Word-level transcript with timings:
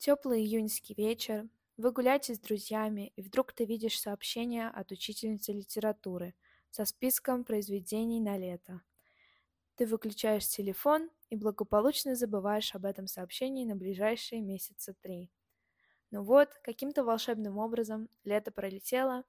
Теплый 0.00 0.40
июньский 0.40 0.94
вечер, 0.94 1.46
вы 1.76 1.92
гуляете 1.92 2.34
с 2.34 2.38
друзьями, 2.38 3.12
и 3.16 3.22
вдруг 3.22 3.52
ты 3.52 3.66
видишь 3.66 4.00
сообщение 4.00 4.68
от 4.68 4.92
учительницы 4.92 5.52
литературы 5.52 6.34
со 6.70 6.86
списком 6.86 7.44
произведений 7.44 8.18
на 8.18 8.38
лето. 8.38 8.80
Ты 9.74 9.84
выключаешь 9.84 10.48
телефон 10.48 11.10
и 11.28 11.36
благополучно 11.36 12.14
забываешь 12.14 12.74
об 12.74 12.86
этом 12.86 13.06
сообщении 13.06 13.66
на 13.66 13.76
ближайшие 13.76 14.40
месяца 14.40 14.94
три. 15.02 15.30
Ну 16.10 16.22
вот, 16.22 16.48
каким-то 16.62 17.04
волшебным 17.04 17.58
образом 17.58 18.08
лето 18.24 18.50
пролетело, 18.50 19.24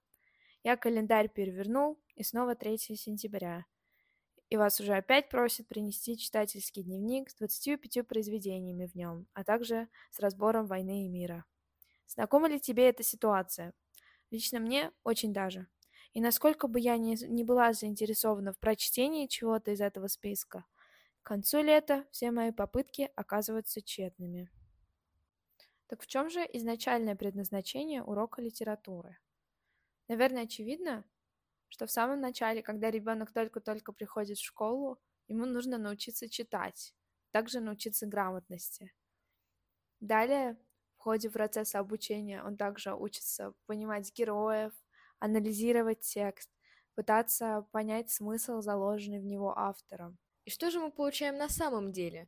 я 0.64 0.78
календарь 0.78 1.28
перевернул, 1.28 2.00
и 2.16 2.24
снова 2.24 2.56
3 2.56 2.78
сентября. 2.78 3.66
И 4.52 4.58
вас 4.58 4.82
уже 4.82 4.96
опять 4.96 5.30
просят 5.30 5.70
принести 5.70 6.18
читательский 6.18 6.84
дневник 6.84 7.30
с 7.30 7.36
25 7.36 8.06
произведениями 8.06 8.86
в 8.86 8.96
нем, 8.96 9.26
а 9.32 9.46
также 9.46 9.88
с 10.12 10.20
разбором 10.20 10.66
«Войны 10.66 11.06
и 11.06 11.08
мира». 11.08 11.46
Знакома 12.06 12.50
ли 12.50 12.60
тебе 12.60 12.90
эта 12.90 13.02
ситуация? 13.02 13.74
Лично 14.30 14.60
мне 14.60 14.92
очень 15.06 15.32
даже. 15.32 15.68
И 16.12 16.20
насколько 16.20 16.68
бы 16.68 16.82
я 16.82 16.98
ни, 16.98 17.16
не 17.28 17.46
была 17.46 17.72
заинтересована 17.72 18.52
в 18.52 18.60
прочтении 18.60 19.28
чего-то 19.28 19.72
из 19.72 19.80
этого 19.80 20.08
списка, 20.08 20.66
к 21.22 21.28
концу 21.28 21.62
лета 21.62 22.06
все 22.12 22.32
мои 22.32 22.52
попытки 22.52 23.10
оказываются 23.16 23.82
тщетными. 23.82 24.52
Так 25.88 26.02
в 26.02 26.08
чем 26.08 26.30
же 26.30 26.42
изначальное 26.52 27.16
предназначение 27.16 28.04
урока 28.04 28.42
литературы? 28.42 29.18
Наверное, 30.10 30.44
очевидно, 30.44 31.06
что 31.72 31.86
в 31.88 31.92
самом 31.92 32.20
начале, 32.20 32.62
когда 32.62 32.92
ребенок 32.92 33.32
только-только 33.32 33.94
приходит 33.94 34.38
в 34.38 34.46
школу, 34.46 35.00
ему 35.28 35.46
нужно 35.46 35.78
научиться 35.78 36.30
читать, 36.30 36.94
также 37.32 37.62
научиться 37.62 38.06
грамотности. 38.06 38.94
Далее, 40.02 40.58
в 40.98 41.00
ходе 41.00 41.30
процесса 41.30 41.80
обучения, 41.80 42.44
он 42.44 42.58
также 42.58 42.94
учится 42.94 43.54
понимать 43.68 44.12
героев, 44.14 44.74
анализировать 45.20 46.02
текст, 46.02 46.52
пытаться 46.94 47.66
понять 47.72 48.12
смысл, 48.12 48.60
заложенный 48.60 49.22
в 49.22 49.26
него 49.26 49.58
автором. 49.58 50.18
И 50.44 50.50
что 50.50 50.72
же 50.72 50.80
мы 50.82 50.92
получаем 50.92 51.38
на 51.38 51.48
самом 51.48 51.94
деле? 51.94 52.28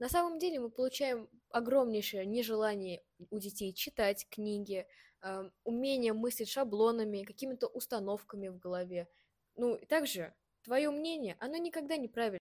На 0.00 0.08
самом 0.08 0.38
деле 0.38 0.58
мы 0.58 0.70
получаем 0.70 1.28
огромнейшее 1.50 2.24
нежелание 2.24 3.04
у 3.28 3.38
детей 3.38 3.74
читать 3.74 4.26
книги, 4.30 4.86
э, 5.20 5.50
умение 5.62 6.14
мыслить 6.14 6.48
шаблонами, 6.48 7.22
какими-то 7.22 7.66
установками 7.66 8.48
в 8.48 8.58
голове. 8.58 9.08
Ну, 9.56 9.74
и 9.74 9.84
также 9.84 10.34
твое 10.62 10.90
мнение, 10.90 11.36
оно 11.38 11.58
никогда 11.58 11.98
не 11.98 12.08
правильно. 12.08 12.38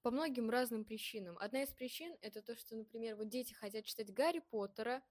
По 0.00 0.10
многим 0.10 0.48
разным 0.48 0.86
причинам. 0.86 1.36
Одна 1.38 1.62
из 1.62 1.74
причин 1.74 2.16
это 2.22 2.40
то, 2.40 2.56
что, 2.56 2.74
например, 2.74 3.16
вот 3.16 3.28
дети 3.28 3.52
хотят 3.52 3.84
читать 3.84 4.10
Гарри 4.10 4.38
Поттера, 4.50 5.02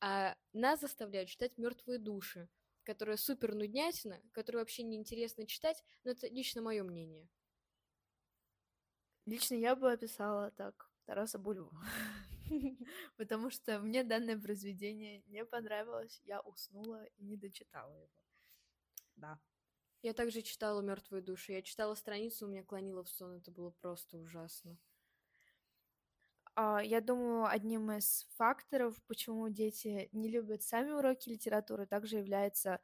а 0.00 0.36
нас 0.52 0.78
заставляют 0.78 1.28
читать 1.28 1.58
мертвые 1.58 1.98
души, 1.98 2.48
которая 2.84 3.16
супер 3.16 3.56
нуднятина, 3.56 4.22
которую 4.30 4.62
вообще 4.62 4.84
неинтересно 4.84 5.44
читать, 5.44 5.82
но 6.04 6.12
это 6.12 6.28
лично 6.28 6.62
мое 6.62 6.84
мнение. 6.84 7.28
Лично 9.26 9.54
я 9.54 9.74
бы 9.74 9.92
описала 9.92 10.50
так 10.50 10.90
Тараса 11.06 11.38
Бульбу. 11.38 11.72
Потому 13.16 13.50
что 13.50 13.78
мне 13.78 14.04
данное 14.04 14.38
произведение 14.38 15.22
не 15.26 15.44
понравилось, 15.44 16.20
я 16.24 16.40
уснула 16.40 17.04
и 17.16 17.24
не 17.24 17.36
дочитала 17.36 17.94
его. 17.94 18.08
Да. 19.16 19.38
Я 20.02 20.12
также 20.12 20.42
читала 20.42 20.82
«Мертвые 20.82 21.22
души». 21.22 21.52
Я 21.52 21.62
читала 21.62 21.94
страницу, 21.94 22.46
у 22.46 22.50
меня 22.50 22.62
клонило 22.62 23.04
в 23.04 23.08
сон. 23.08 23.36
Это 23.38 23.50
было 23.50 23.70
просто 23.70 24.18
ужасно. 24.18 24.76
А, 26.56 26.82
я 26.82 27.00
думаю, 27.00 27.46
одним 27.46 27.90
из 27.90 28.28
факторов, 28.36 29.00
почему 29.06 29.48
дети 29.48 30.08
не 30.12 30.28
любят 30.28 30.62
сами 30.62 30.90
уроки 30.90 31.30
литературы, 31.30 31.86
также 31.86 32.18
является, 32.18 32.80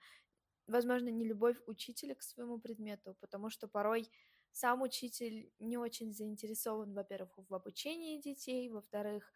возможно, 0.66 1.10
не 1.10 1.26
любовь 1.26 1.58
учителя 1.66 2.14
к 2.14 2.22
своему 2.22 2.58
предмету, 2.58 3.14
потому 3.20 3.50
что 3.50 3.68
порой 3.68 4.10
сам 4.52 4.82
учитель 4.82 5.52
не 5.58 5.78
очень 5.78 6.12
заинтересован, 6.12 6.92
во-первых, 6.94 7.32
в 7.48 7.54
обучении 7.54 8.20
детей, 8.20 8.68
во-вторых, 8.68 9.32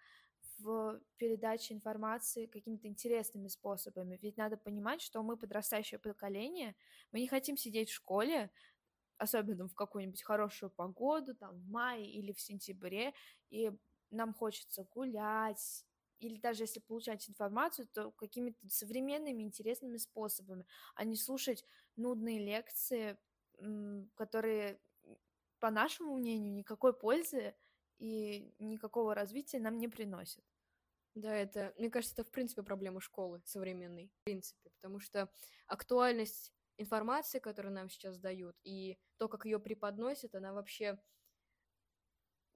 в 0.59 1.01
передаче 1.17 1.75
информации 1.75 2.47
какими-то 2.47 2.87
интересными 2.89 3.49
способами. 3.49 4.19
Ведь 4.23 4.37
надо 4.37 4.57
понимать, 4.57 5.01
что 5.01 5.23
мы 5.23 5.37
подрастающее 5.37 5.99
поколение, 5.99 6.77
мы 7.13 7.21
не 7.21 7.29
хотим 7.29 7.57
сидеть 7.57 7.91
в 7.91 7.95
школе, 7.95 8.51
особенно 9.19 9.69
в 9.69 9.75
какую-нибудь 9.75 10.23
хорошую 10.23 10.71
погоду, 10.71 11.35
там, 11.35 11.59
в 11.61 11.69
мае 11.69 12.11
или 12.11 12.33
в 12.33 12.41
сентябре, 12.41 13.15
и 13.51 13.73
нам 14.11 14.35
хочется 14.35 14.85
гулять, 14.85 15.85
или 16.21 16.39
даже 16.39 16.65
если 16.65 16.81
получать 16.81 17.29
информацию, 17.29 17.87
то 17.89 18.11
какими-то 18.13 18.69
современными 18.69 19.43
интересными 19.43 19.97
способами, 19.99 20.67
а 20.95 21.05
не 21.05 21.17
слушать 21.17 21.65
нудные 21.97 22.39
лекции, 22.39 23.19
которые, 24.15 24.81
по 25.65 25.71
нашему 25.71 26.17
мнению, 26.17 26.53
никакой 26.53 26.93
пользы 26.93 27.55
и 27.99 28.55
никакого 28.59 29.15
развития 29.15 29.61
нам 29.61 29.79
не 29.79 29.89
приносят. 29.89 30.45
Да, 31.15 31.35
это, 31.35 31.73
мне 31.79 31.89
кажется, 31.89 32.13
это 32.21 32.29
в 32.29 32.31
принципе 32.31 32.63
проблема 32.63 33.01
школы 33.01 33.41
современной, 33.47 34.09
в 34.09 34.25
принципе, 34.25 34.69
потому 34.69 35.01
что 35.01 35.33
актуальность 35.67 36.53
информации, 36.77 37.39
которую 37.39 37.73
нам 37.73 37.89
сейчас 37.89 38.19
дают, 38.19 38.59
и 38.63 38.99
то, 39.17 39.27
как 39.27 39.47
ее 39.47 39.59
преподносят, 39.59 40.35
она 40.35 40.53
вообще 40.53 40.99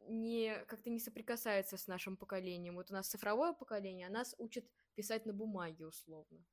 не 0.01 0.63
как-то 0.67 0.91
не 0.91 1.01
соприкасается 1.01 1.79
с 1.79 1.87
нашим 1.87 2.19
поколением. 2.19 2.75
Вот 2.75 2.91
у 2.91 2.93
нас 2.93 3.09
цифровое 3.09 3.55
поколение, 3.55 4.09
а 4.09 4.11
нас 4.11 4.35
учат 4.37 4.67
писать 4.97 5.25
на 5.25 5.33
бумаге 5.33 5.87
условно. 5.87 6.45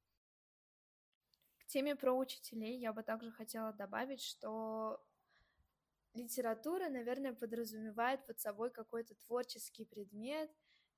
К 1.57 1.65
теме 1.65 1.97
про 1.97 2.13
учителей 2.13 2.79
я 2.79 2.93
бы 2.93 3.03
также 3.03 3.29
хотела 3.33 3.73
добавить, 3.73 4.21
что 4.21 5.05
литература, 6.15 6.89
наверное, 6.89 7.33
подразумевает 7.33 8.25
под 8.25 8.39
собой 8.39 8.71
какой-то 8.71 9.15
творческий 9.15 9.85
предмет, 9.85 10.49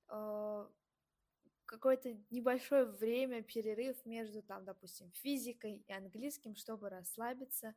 э, 0.08 0.68
какое-то 1.66 2.16
небольшое 2.30 2.84
время, 2.86 3.42
перерыв 3.42 4.04
между, 4.06 4.42
там, 4.42 4.64
допустим, 4.64 5.10
физикой 5.12 5.84
и 5.86 5.92
английским, 5.92 6.56
чтобы 6.56 6.88
расслабиться 6.88 7.74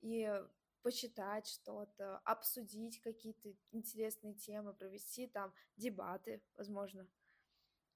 и 0.00 0.30
почитать 0.82 1.46
что-то, 1.46 2.18
обсудить 2.24 3.00
какие-то 3.00 3.54
интересные 3.70 4.34
темы, 4.34 4.74
провести 4.74 5.26
там 5.26 5.52
дебаты, 5.76 6.42
возможно. 6.56 7.06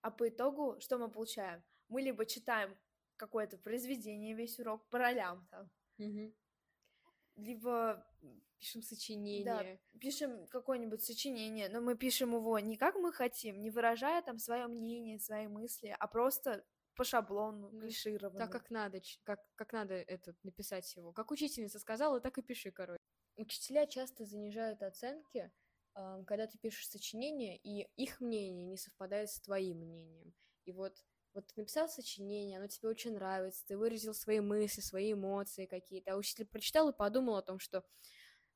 А 0.00 0.10
по 0.10 0.28
итогу 0.28 0.78
что 0.80 0.98
мы 0.98 1.10
получаем? 1.10 1.62
Мы 1.88 2.02
либо 2.02 2.24
читаем 2.24 2.76
какое-то 3.16 3.58
произведение 3.58 4.34
весь 4.34 4.58
урок 4.58 4.88
по 4.88 4.98
ролям 4.98 5.46
там, 5.50 5.70
угу. 5.98 6.34
Либо 7.38 8.06
пишем 8.58 8.82
сочинение. 8.82 9.44
Да, 9.44 9.98
пишем 9.98 10.46
какое-нибудь 10.48 11.02
сочинение, 11.02 11.68
но 11.68 11.80
мы 11.80 11.96
пишем 11.96 12.34
его 12.34 12.58
не 12.58 12.76
как 12.76 12.96
мы 12.96 13.12
хотим, 13.12 13.62
не 13.62 13.70
выражая 13.70 14.20
там 14.22 14.38
свое 14.38 14.66
мнение, 14.66 15.18
свои 15.18 15.46
мысли, 15.46 15.96
а 15.98 16.06
просто 16.08 16.64
по 16.96 17.04
шаблону, 17.04 17.70
клишированно. 17.70 18.38
Так 18.38 18.50
как 18.50 18.70
надо, 18.70 19.00
как, 19.22 19.40
как 19.54 19.72
надо 19.72 19.94
это 19.94 20.34
написать 20.42 20.96
его. 20.96 21.12
Как 21.12 21.30
учительница 21.30 21.78
сказала, 21.78 22.20
так 22.20 22.38
и 22.38 22.42
пиши, 22.42 22.72
короче. 22.72 22.98
Учителя 23.36 23.86
часто 23.86 24.24
занижают 24.24 24.82
оценки, 24.82 25.52
когда 25.94 26.48
ты 26.48 26.58
пишешь 26.58 26.88
сочинение, 26.88 27.56
и 27.56 27.88
их 27.94 28.20
мнение 28.20 28.66
не 28.66 28.76
совпадает 28.76 29.30
с 29.30 29.40
твоим 29.40 29.78
мнением. 29.78 30.34
И 30.64 30.72
вот, 30.72 30.92
вот 31.38 31.46
ты 31.46 31.60
написал 31.60 31.88
сочинение, 31.88 32.58
оно 32.58 32.66
тебе 32.66 32.88
очень 32.88 33.14
нравится, 33.14 33.64
ты 33.64 33.76
выразил 33.76 34.12
свои 34.12 34.40
мысли, 34.40 34.80
свои 34.80 35.12
эмоции 35.12 35.66
какие-то, 35.66 36.12
а 36.12 36.16
учитель 36.16 36.46
прочитал 36.46 36.88
и 36.88 36.96
подумал 36.96 37.36
о 37.36 37.42
том, 37.42 37.60
что 37.60 37.84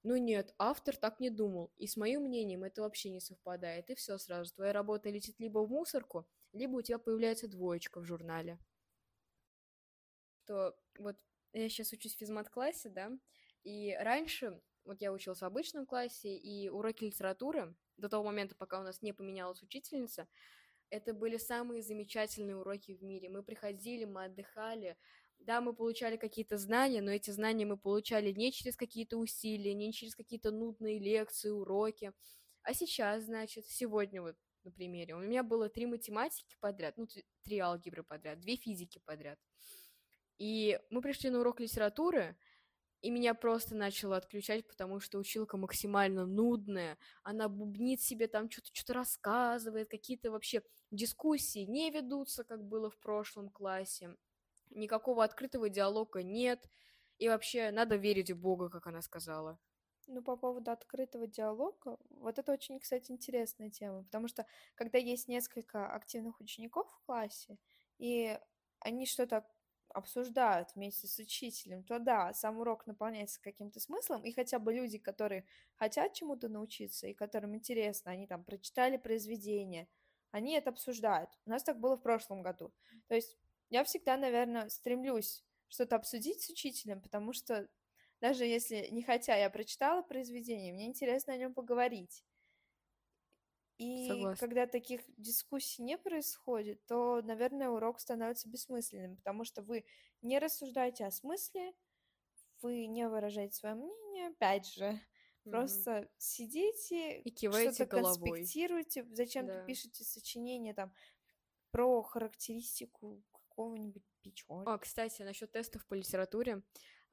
ну 0.02 0.16
нет, 0.16 0.52
автор 0.58 0.96
так 0.96 1.20
не 1.20 1.30
думал, 1.30 1.72
и 1.76 1.86
с 1.86 1.96
моим 1.96 2.22
мнением 2.22 2.64
это 2.64 2.82
вообще 2.82 3.10
не 3.10 3.20
совпадает, 3.20 3.88
и 3.88 3.94
все 3.94 4.18
сразу, 4.18 4.52
твоя 4.52 4.72
работа 4.72 5.10
летит 5.10 5.38
либо 5.38 5.60
в 5.60 5.70
мусорку, 5.70 6.26
либо 6.52 6.78
у 6.78 6.82
тебя 6.82 6.98
появляется 6.98 7.46
двоечка 7.46 8.00
в 8.00 8.04
журнале. 8.04 8.58
То 10.44 10.76
вот 10.98 11.16
я 11.52 11.68
сейчас 11.68 11.92
учусь 11.92 12.16
в 12.16 12.18
физмат-классе, 12.18 12.88
да, 12.88 13.12
и 13.62 13.96
раньше, 14.00 14.60
вот 14.84 15.00
я 15.00 15.12
училась 15.12 15.38
в 15.38 15.44
обычном 15.44 15.86
классе, 15.86 16.36
и 16.36 16.68
уроки 16.68 17.04
литературы, 17.04 17.76
до 17.96 18.08
того 18.08 18.24
момента, 18.24 18.56
пока 18.56 18.80
у 18.80 18.82
нас 18.82 19.02
не 19.02 19.12
поменялась 19.12 19.62
учительница, 19.62 20.26
это 20.92 21.14
были 21.14 21.38
самые 21.38 21.82
замечательные 21.82 22.56
уроки 22.56 22.92
в 22.92 23.02
мире. 23.02 23.30
Мы 23.30 23.42
приходили, 23.42 24.04
мы 24.04 24.24
отдыхали, 24.24 24.96
да, 25.38 25.62
мы 25.62 25.74
получали 25.74 26.16
какие-то 26.16 26.58
знания, 26.58 27.00
но 27.00 27.10
эти 27.10 27.30
знания 27.30 27.64
мы 27.64 27.78
получали 27.78 28.30
не 28.30 28.52
через 28.52 28.76
какие-то 28.76 29.16
усилия, 29.16 29.72
не 29.72 29.92
через 29.92 30.14
какие-то 30.14 30.50
нудные 30.50 30.98
лекции, 30.98 31.48
уроки. 31.48 32.12
А 32.62 32.74
сейчас, 32.74 33.24
значит, 33.24 33.66
сегодня 33.66 34.20
вот 34.20 34.36
на 34.64 34.70
примере, 34.70 35.14
у 35.14 35.18
меня 35.18 35.42
было 35.42 35.70
три 35.70 35.86
математики 35.86 36.56
подряд, 36.60 36.96
ну, 36.98 37.08
три 37.42 37.58
алгебры 37.58 38.04
подряд, 38.04 38.38
две 38.40 38.56
физики 38.56 39.00
подряд. 39.06 39.38
И 40.36 40.78
мы 40.90 41.00
пришли 41.00 41.30
на 41.30 41.40
урок 41.40 41.58
литературы, 41.58 42.36
и 43.02 43.10
меня 43.10 43.34
просто 43.34 43.74
начало 43.74 44.16
отключать, 44.16 44.66
потому 44.66 45.00
что 45.00 45.18
училка 45.18 45.56
максимально 45.56 46.24
нудная. 46.24 46.96
Она 47.24 47.48
бубнит 47.48 48.00
себе 48.00 48.28
там 48.28 48.48
что-то 48.48 48.70
что-то 48.72 48.94
рассказывает, 48.94 49.88
какие-то 49.88 50.30
вообще 50.30 50.62
дискуссии 50.92 51.66
не 51.66 51.90
ведутся, 51.90 52.44
как 52.44 52.64
было 52.64 52.90
в 52.90 52.98
прошлом 52.98 53.50
классе. 53.50 54.16
Никакого 54.70 55.24
открытого 55.24 55.68
диалога 55.68 56.22
нет. 56.22 56.68
И 57.18 57.28
вообще 57.28 57.70
надо 57.72 57.96
верить 57.96 58.30
в 58.30 58.38
Бога, 58.40 58.70
как 58.70 58.86
она 58.86 59.02
сказала. 59.02 59.58
Ну, 60.06 60.22
по 60.22 60.36
поводу 60.36 60.70
открытого 60.70 61.26
диалога, 61.26 61.96
вот 62.10 62.38
это 62.38 62.52
очень, 62.52 62.80
кстати, 62.80 63.12
интересная 63.12 63.70
тема, 63.70 64.02
потому 64.02 64.26
что 64.26 64.46
когда 64.74 64.98
есть 64.98 65.28
несколько 65.28 65.92
активных 65.92 66.40
учеников 66.40 66.90
в 66.90 67.06
классе, 67.06 67.56
и 67.98 68.36
они 68.80 69.06
что-то 69.06 69.46
обсуждают 69.92 70.74
вместе 70.74 71.06
с 71.06 71.18
учителем, 71.18 71.84
то 71.84 71.98
да, 71.98 72.32
сам 72.34 72.58
урок 72.58 72.86
наполняется 72.86 73.40
каким-то 73.40 73.80
смыслом, 73.80 74.22
и 74.24 74.32
хотя 74.32 74.58
бы 74.58 74.72
люди, 74.72 74.98
которые 74.98 75.46
хотят 75.76 76.14
чему-то 76.14 76.48
научиться 76.48 77.06
и 77.06 77.14
которым 77.14 77.54
интересно, 77.54 78.12
они 78.12 78.26
там 78.26 78.44
прочитали 78.44 78.96
произведение, 78.96 79.88
они 80.30 80.54
это 80.54 80.70
обсуждают. 80.70 81.30
У 81.46 81.50
нас 81.50 81.62
так 81.62 81.78
было 81.78 81.96
в 81.96 82.02
прошлом 82.02 82.42
году. 82.42 82.72
То 83.08 83.14
есть 83.14 83.36
я 83.70 83.84
всегда, 83.84 84.16
наверное, 84.16 84.68
стремлюсь 84.68 85.44
что-то 85.68 85.96
обсудить 85.96 86.42
с 86.42 86.50
учителем, 86.50 87.00
потому 87.00 87.32
что 87.32 87.68
даже 88.20 88.44
если 88.44 88.88
не 88.90 89.02
хотя 89.02 89.36
я 89.36 89.50
прочитала 89.50 90.02
произведение, 90.02 90.72
мне 90.72 90.86
интересно 90.86 91.32
о 91.32 91.36
нем 91.36 91.54
поговорить. 91.54 92.24
И 93.78 94.08
Согласна. 94.08 94.46
когда 94.46 94.66
таких 94.66 95.00
дискуссий 95.16 95.82
не 95.82 95.98
происходит, 95.98 96.84
то, 96.86 97.20
наверное, 97.22 97.70
урок 97.70 98.00
становится 98.00 98.48
бессмысленным, 98.48 99.16
потому 99.16 99.44
что 99.44 99.62
вы 99.62 99.84
не 100.20 100.38
рассуждаете 100.38 101.06
о 101.06 101.10
смысле, 101.10 101.72
вы 102.60 102.86
не 102.86 103.08
выражаете 103.08 103.56
свое 103.56 103.74
мнение, 103.74 104.28
опять 104.28 104.66
же, 104.66 104.84
mm-hmm. 105.44 105.50
просто 105.50 106.08
сидите, 106.18 107.20
и 107.20 107.34
что-то 107.36 107.86
головой. 107.86 108.30
конспектируете, 108.30 109.04
зачем-то 109.12 109.54
да. 109.54 109.64
пишете 109.64 110.04
сочинение 110.04 110.74
там 110.74 110.92
про 111.70 112.02
характеристику 112.02 113.22
какого-нибудь 113.32 114.04
печенья. 114.22 114.64
А, 114.66 114.78
кстати, 114.78 115.22
насчет 115.22 115.50
тестов 115.50 115.84
по 115.86 115.94
литературе. 115.94 116.62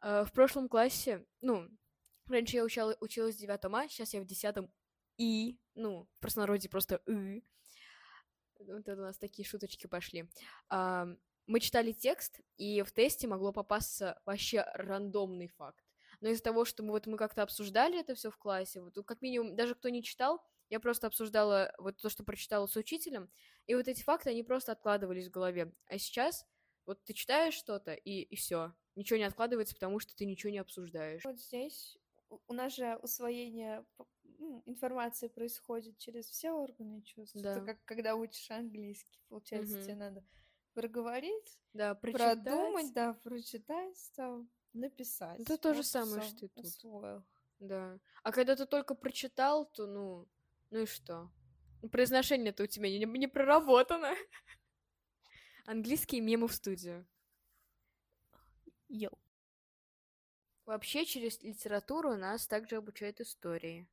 Э, 0.02 0.24
в 0.24 0.32
прошлом 0.32 0.70
классе, 0.70 1.26
ну, 1.42 1.68
раньше 2.28 2.58
я 2.58 2.64
учала, 2.64 2.96
училась 3.00 3.36
в 3.36 3.40
девятом 3.40 3.76
А, 3.76 3.88
сейчас 3.88 4.14
я 4.14 4.22
в 4.22 4.26
десятом 4.26 4.72
и, 5.18 5.60
ну, 5.80 6.08
в 6.14 6.20
простонародье 6.20 6.70
просто 6.70 7.02
и. 7.08 7.44
Вот 8.60 8.88
это 8.88 9.02
у 9.02 9.06
нас 9.06 9.18
такие 9.18 9.48
шуточки 9.48 9.88
пошли. 9.88 10.30
А, 10.68 11.08
мы 11.48 11.60
читали 11.60 11.94
текст, 11.94 12.42
и 12.58 12.81
в 12.84 12.92
тесте 12.92 13.28
могло 13.28 13.54
попасться 13.54 14.22
вообще 14.26 14.66
рандомный 14.74 15.48
факт. 15.48 15.84
Но 16.20 16.30
из-за 16.30 16.44
того, 16.44 16.66
что 16.66 16.84
мы 16.84 16.92
вот 16.92 17.08
мы 17.08 17.18
как-то 17.18 17.42
обсуждали 17.42 18.00
это 18.00 18.14
все 18.16 18.30
в 18.30 18.38
классе, 18.38 18.81
вот 18.81 18.94
как 19.06 19.22
минимум, 19.22 19.56
даже 19.56 19.76
кто 19.76 19.88
не 19.90 20.04
читал, 20.04 20.44
я 20.70 20.80
просто 20.80 21.08
обсуждала 21.08 21.74
вот 21.78 21.98
то, 21.98 22.10
что 22.10 22.24
прочитала 22.24 22.68
с 22.68 22.76
учителем, 22.76 23.31
и 23.66 23.76
вот 23.76 23.88
эти 23.88 24.04
факты, 24.04 24.30
они 24.30 24.44
просто 24.44 24.74
откладывались 24.74 25.28
в 25.28 25.31
голове. 25.31 25.74
А 25.88 25.98
сейчас 25.98 26.46
вот 26.86 27.04
ты 27.06 27.14
читаешь 27.14 27.54
что-то, 27.54 27.94
и, 27.94 28.22
и 28.24 28.36
все. 28.36 28.74
Ничего 28.96 29.18
не 29.18 29.24
откладывается, 29.24 29.76
потому 29.76 30.00
что 30.00 30.16
ты 30.16 30.26
ничего 30.26 30.52
не 30.52 30.58
обсуждаешь. 30.58 31.24
Вот 31.24 31.40
здесь 31.40 31.98
у 32.48 32.54
нас 32.54 32.76
же 32.76 32.98
усвоение 33.02 33.86
ну, 34.40 34.64
информации 34.66 35.28
происходит 35.28 35.98
через 35.98 36.26
все 36.26 36.52
органы 36.52 37.02
чувств. 37.02 37.36
Да. 37.36 37.58
Это 37.58 37.66
как 37.66 37.86
когда 37.86 38.16
учишь 38.16 38.50
английский, 38.52 39.20
получается, 39.28 39.78
угу. 39.78 39.84
тебе 39.84 39.96
надо 39.96 40.24
проговорить, 40.74 41.60
да, 41.74 41.94
прочитать. 41.96 42.44
продумать, 42.44 42.94
да, 42.94 43.14
прочитать, 43.14 44.12
там, 44.16 44.50
написать. 44.74 45.40
Это 45.42 45.58
то 45.58 45.74
же 45.74 45.84
самое, 45.84 46.22
что 46.24 46.46
и 46.46 46.50
тут. 46.50 46.66
Усвоил. 46.66 47.24
Да. 47.60 48.00
А 48.24 48.32
когда 48.32 48.56
ты 48.56 48.66
только 48.66 48.96
прочитал, 48.96 49.66
то, 49.66 49.86
ну, 49.86 50.28
ну 50.70 50.80
и 50.80 50.86
что? 50.86 51.30
Произношение-то 51.92 52.64
у 52.64 52.68
тебя 52.68 52.90
не, 52.90 53.06
не 53.06 53.28
проработано. 53.28 54.14
Английские 55.66 56.22
мемы 56.22 56.48
в 56.48 56.54
студию. 56.54 57.06
Йоу. 58.88 59.18
Вообще, 60.66 61.06
через 61.06 61.42
литературу 61.42 62.16
нас 62.16 62.48
также 62.48 62.78
обучают 62.78 63.20
истории. 63.22 63.88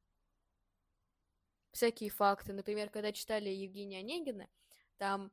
Всякие 1.77 2.09
факты. 2.09 2.55
Например, 2.55 2.89
когда 2.89 3.13
читали 3.13 3.51
Евгения 3.51 3.99
Онегина, 3.99 4.49
там 4.97 5.31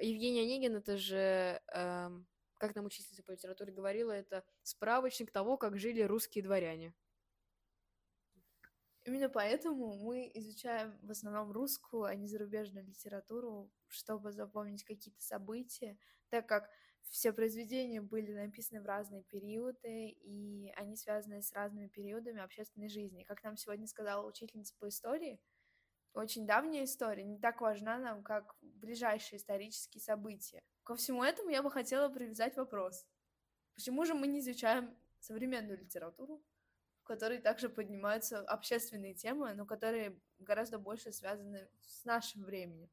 Евгения 0.00 0.42
Онегин 0.42 0.76
это 0.76 0.96
же, 0.96 1.60
эм, 1.74 2.28
как 2.58 2.76
нам 2.76 2.84
учительница 2.84 3.24
по 3.24 3.32
литературе 3.32 3.72
говорила, 3.72 4.12
это 4.12 4.44
справочник 4.62 5.32
того, 5.32 5.56
как 5.56 5.76
жили 5.76 6.02
русские 6.02 6.44
дворяне. 6.44 6.94
Именно 9.04 9.28
поэтому 9.28 9.96
мы 9.96 10.30
изучаем 10.34 10.96
в 11.02 11.10
основном 11.10 11.50
русскую, 11.50 12.04
а 12.04 12.14
не 12.14 12.28
зарубежную 12.28 12.86
литературу, 12.86 13.68
чтобы 13.88 14.30
запомнить 14.30 14.84
какие-то 14.84 15.20
события, 15.20 15.98
так 16.28 16.48
как 16.48 16.70
все 17.10 17.32
произведения 17.32 18.00
были 18.00 18.32
написаны 18.32 18.80
в 18.80 18.86
разные 18.86 19.24
периоды, 19.24 20.10
и 20.10 20.72
они 20.76 20.96
связаны 20.96 21.42
с 21.42 21.52
разными 21.52 21.88
периодами 21.88 22.40
общественной 22.40 22.88
жизни. 22.88 23.24
Как 23.24 23.42
нам 23.42 23.56
сегодня 23.56 23.88
сказала 23.88 24.24
учительница 24.24 24.76
по 24.78 24.88
истории, 24.88 25.40
очень 26.14 26.46
давняя 26.46 26.84
история 26.84 27.24
не 27.24 27.38
так 27.38 27.60
важна 27.60 27.98
нам, 27.98 28.22
как 28.22 28.56
ближайшие 28.62 29.38
исторические 29.38 30.00
события. 30.00 30.62
Ко 30.84 30.94
всему 30.94 31.24
этому 31.24 31.50
я 31.50 31.62
бы 31.62 31.70
хотела 31.70 32.08
привязать 32.08 32.56
вопрос. 32.56 33.06
Почему 33.74 34.04
же 34.04 34.14
мы 34.14 34.28
не 34.28 34.40
изучаем 34.40 34.96
современную 35.18 35.78
литературу, 35.78 36.42
в 37.00 37.04
которой 37.04 37.38
также 37.38 37.68
поднимаются 37.68 38.40
общественные 38.40 39.14
темы, 39.14 39.54
но 39.54 39.66
которые 39.66 40.20
гораздо 40.38 40.78
больше 40.78 41.12
связаны 41.12 41.68
с 41.80 42.04
нашим 42.04 42.44
временем? 42.44 42.88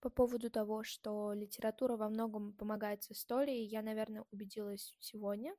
По 0.00 0.08
поводу 0.08 0.50
того, 0.50 0.82
что 0.82 1.32
литература 1.32 1.96
во 1.96 2.08
многом 2.08 2.52
помогает 2.54 3.02
с 3.02 3.10
историей, 3.10 3.66
я, 3.66 3.82
наверное, 3.82 4.24
убедилась 4.30 4.96
сегодня, 5.00 5.54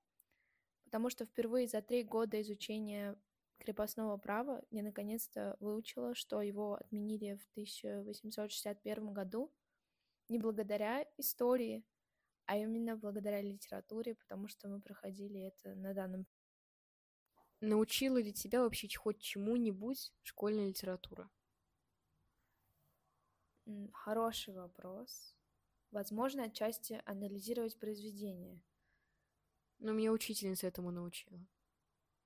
потому 0.85 1.09
что 1.09 1.25
впервые 1.25 1.67
за 1.67 1.81
три 1.81 2.03
года 2.03 2.41
изучения 2.41 3.19
крепостного 3.61 4.17
права 4.17 4.61
я 4.71 4.83
наконец-то 4.83 5.55
выучила, 5.59 6.15
что 6.15 6.41
его 6.41 6.75
отменили 6.75 7.35
в 7.35 7.45
1861 7.51 9.13
году 9.13 9.53
не 10.29 10.39
благодаря 10.39 11.05
истории, 11.17 11.85
а 12.45 12.57
именно 12.57 12.95
благодаря 12.97 13.41
литературе, 13.41 14.15
потому 14.15 14.47
что 14.47 14.67
мы 14.67 14.81
проходили 14.81 15.39
это 15.41 15.75
на 15.75 15.93
данном. 15.93 16.25
Научила 17.59 18.17
ли 18.17 18.33
тебя 18.33 18.61
вообще 18.61 18.87
хоть 18.97 19.19
чему-нибудь 19.19 20.13
школьная 20.23 20.67
литература? 20.69 21.29
Хороший 23.93 24.53
вопрос. 24.53 25.35
Возможно, 25.91 26.43
отчасти 26.43 27.01
анализировать 27.05 27.77
произведение. 27.77 28.61
Но 29.79 29.91
меня 29.91 30.11
учительница 30.11 30.67
этому 30.67 30.91
научила. 30.91 31.45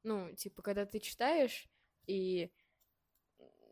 Ну, 0.06 0.34
типа, 0.36 0.62
когда 0.62 0.86
ты 0.86 1.00
читаешь, 1.00 1.68
и 2.06 2.52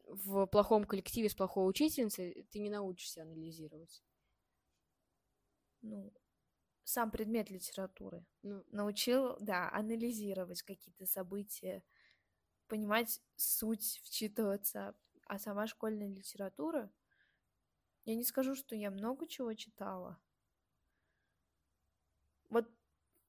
в 0.07 0.47
плохом 0.47 0.83
коллективе 0.83 1.29
с 1.29 1.35
плохой 1.35 1.69
учительницей 1.69 2.47
ты 2.49 2.59
не 2.59 2.69
научишься 2.69 3.21
анализировать. 3.21 4.03
Ну, 5.81 6.11
сам 6.83 7.11
предмет 7.11 7.51
литературы. 7.51 8.25
Ну, 8.41 8.63
научил, 8.71 9.37
да, 9.39 9.69
анализировать 9.71 10.63
какие-то 10.63 11.05
события, 11.05 11.83
понимать 12.67 13.21
суть, 13.35 14.01
вчитываться. 14.03 14.95
А 15.27 15.37
сама 15.37 15.67
школьная 15.67 16.09
литература— 16.09 16.91
я 18.05 18.15
не 18.15 18.23
скажу, 18.23 18.55
что 18.55 18.75
я 18.75 18.91
много 18.91 19.27
чего 19.27 19.53
читала. 19.53 20.19
Вот 22.49 22.67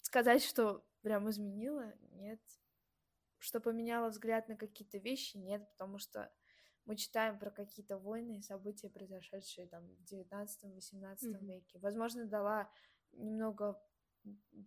сказать, 0.01 0.43
что 0.43 0.85
прям 1.03 1.31
изменила, 1.31 1.95
нет. 2.13 2.41
Что 3.45 3.61
поменяла 3.61 4.09
взгляд 4.09 4.49
на 4.49 4.57
какие-то 4.57 4.97
вещи, 4.97 5.37
нет, 5.37 5.69
потому 5.69 5.99
что 5.99 6.33
мы 6.87 6.97
читаем 6.97 7.39
про 7.39 7.51
какие-то 7.51 7.99
войны 7.99 8.39
и 8.39 8.43
события, 8.43 8.89
произошедшие 8.89 9.67
там 9.67 9.87
в 9.87 10.11
19-18 10.11 10.49
mm-hmm. 10.63 11.45
веке. 11.45 11.79
Возможно, 11.81 12.25
дала 12.25 12.73
немного 13.13 13.79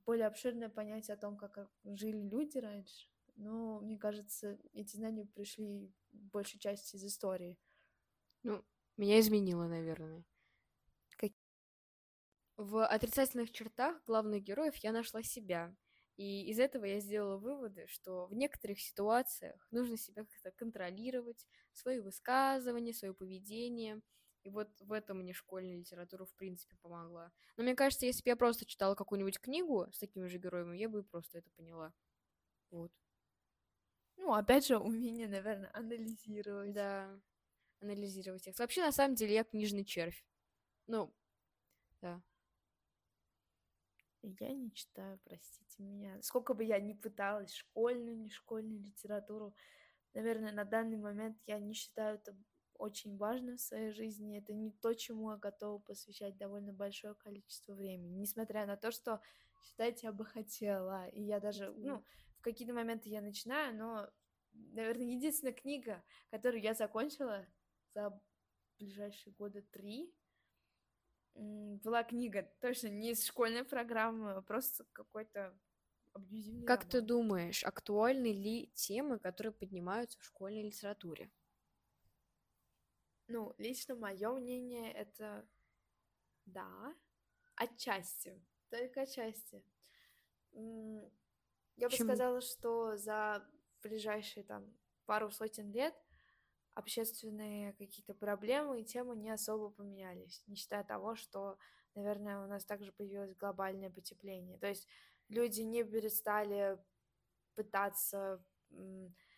более 0.05 0.27
обширное 0.27 0.69
понятие 0.69 1.15
о 1.15 1.17
том, 1.17 1.37
как 1.37 1.57
жили 1.85 2.21
люди 2.29 2.59
раньше. 2.59 3.09
Но 3.35 3.79
мне 3.79 3.97
кажется, 3.97 4.59
эти 4.73 4.95
знания 4.95 5.25
пришли 5.25 5.91
большей 6.11 6.59
части 6.59 6.97
из 6.97 7.03
истории. 7.03 7.57
Ну, 8.43 8.63
меня 8.95 9.19
изменило, 9.19 9.65
наверное. 9.65 10.23
Как... 11.17 11.31
В 12.57 12.85
отрицательных 12.85 13.51
чертах 13.51 14.03
главных 14.05 14.43
героев 14.43 14.75
я 14.75 14.91
нашла 14.91 15.23
себя. 15.23 15.75
И 16.17 16.49
из 16.49 16.59
этого 16.59 16.85
я 16.85 16.99
сделала 16.99 17.37
выводы, 17.37 17.85
что 17.87 18.25
в 18.27 18.33
некоторых 18.33 18.79
ситуациях 18.81 19.67
нужно 19.71 19.97
себя 19.97 20.25
как-то 20.25 20.51
контролировать, 20.51 21.45
свои 21.73 21.99
высказывания, 21.99 22.93
свое 22.93 23.13
поведение. 23.13 24.01
И 24.43 24.49
вот 24.49 24.69
в 24.81 24.91
этом 24.93 25.19
мне 25.19 25.33
школьная 25.33 25.77
литература 25.77 26.25
в 26.25 26.33
принципе 26.35 26.75
помогла. 26.81 27.31
Но 27.55 27.63
мне 27.63 27.75
кажется, 27.75 28.05
если 28.05 28.23
бы 28.23 28.29
я 28.29 28.35
просто 28.35 28.65
читала 28.65 28.95
какую-нибудь 28.95 29.39
книгу 29.39 29.87
с 29.91 29.99
такими 29.99 30.27
же 30.27 30.39
героями, 30.39 30.77
я 30.77 30.89
бы 30.89 31.03
просто 31.03 31.37
это 31.39 31.49
поняла. 31.55 31.93
Вот. 32.71 32.91
Ну, 34.17 34.33
опять 34.33 34.67
же, 34.67 34.77
умение, 34.77 35.27
наверное, 35.27 35.69
анализировать. 35.73 36.73
Да, 36.73 37.09
анализировать 37.81 38.43
текст. 38.43 38.59
Вообще, 38.59 38.81
на 38.81 38.91
самом 38.91 39.15
деле, 39.15 39.35
я 39.35 39.43
книжный 39.43 39.85
червь. 39.85 40.25
Ну, 40.87 41.13
да. 42.01 42.21
Я 44.21 44.53
не 44.53 44.73
читаю, 44.73 45.19
простите 45.23 45.81
меня. 45.83 46.21
Сколько 46.21 46.53
бы 46.53 46.63
я 46.63 46.79
ни 46.79 46.93
пыталась, 46.93 47.53
школьную, 47.53 48.17
не 48.17 48.29
школьную 48.29 48.81
литературу, 48.81 49.55
наверное, 50.13 50.51
на 50.51 50.65
данный 50.65 50.97
момент 50.97 51.37
я 51.45 51.59
не 51.59 51.73
считаю 51.73 52.15
это 52.15 52.35
очень 52.77 53.17
важно 53.17 53.55
в 53.55 53.61
своей 53.61 53.91
жизни. 53.91 54.37
Это 54.37 54.53
не 54.53 54.71
то, 54.71 54.93
чему 54.93 55.31
я 55.31 55.37
готова 55.37 55.79
посвящать 55.79 56.37
довольно 56.37 56.73
большое 56.73 57.15
количество 57.15 57.73
времени. 57.73 58.17
Несмотря 58.17 58.65
на 58.65 58.77
то, 58.77 58.91
что 58.91 59.21
считать 59.63 60.03
я 60.03 60.11
бы 60.11 60.25
хотела. 60.25 61.07
И 61.09 61.21
я 61.21 61.39
даже, 61.39 61.73
ну, 61.77 62.03
в 62.37 62.41
какие-то 62.41 62.73
моменты 62.73 63.09
я 63.09 63.21
начинаю, 63.21 63.75
но, 63.75 64.09
наверное, 64.53 65.07
единственная 65.07 65.53
книга, 65.53 66.03
которую 66.29 66.61
я 66.61 66.73
закончила 66.73 67.45
за 67.93 68.19
ближайшие 68.79 69.33
года 69.33 69.61
три, 69.61 70.13
была 71.37 72.03
книга, 72.03 72.43
точно 72.59 72.87
не 72.87 73.11
из 73.11 73.25
школьной 73.25 73.63
программы, 73.63 74.33
а 74.33 74.41
просто 74.41 74.85
какой-то 74.93 75.57
абьюзивный 76.13 76.65
Как 76.65 76.81
роман. 76.81 76.89
ты 76.89 77.01
думаешь, 77.01 77.63
актуальны 77.63 78.33
ли 78.33 78.67
темы, 78.73 79.19
которые 79.19 79.53
поднимаются 79.53 80.19
в 80.19 80.23
школьной 80.23 80.63
литературе? 80.63 81.31
Ну, 83.27 83.53
лично 83.57 83.95
мое 83.95 84.31
мнение 84.31 84.91
это 84.91 85.47
да, 86.45 86.95
отчасти, 87.55 88.41
только 88.69 89.01
отчасти. 89.01 89.63
Я 90.53 91.89
бы 91.89 91.95
сказала, 91.95 92.41
что 92.41 92.97
за 92.97 93.45
ближайшие 93.83 94.43
там 94.43 94.73
пару 95.05 95.29
сотен 95.29 95.71
лет 95.71 95.93
общественные 96.77 97.73
какие-то 97.73 98.13
проблемы 98.13 98.81
и 98.81 98.85
темы 98.85 99.15
не 99.15 99.31
особо 99.31 99.71
поменялись, 99.71 100.43
не 100.45 100.55
считая 100.55 100.83
того, 100.83 101.15
что, 101.15 101.57
наверное, 101.95 102.43
у 102.43 102.47
нас 102.47 102.65
также 102.65 102.91
появилось 102.91 103.35
глобальное 103.35 103.89
потепление. 103.89 104.59
То 104.59 104.67
есть 104.67 104.87
люди 105.27 105.61
не 105.61 105.83
перестали 105.83 106.77
пытаться 107.55 108.43